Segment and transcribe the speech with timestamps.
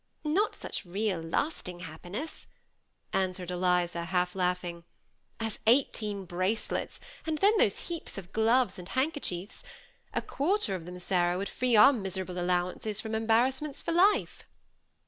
[0.25, 2.47] ^ Not such real, lasting happiness/'
[3.13, 4.83] answered Eliza, half laughing,
[5.39, 9.63] "as eighteen bracelets, and then those heaps of gloves and handkerchiefs.
[10.11, 14.43] A quarter of them, Sarah, would free our miserable allowances from embarrassments for life."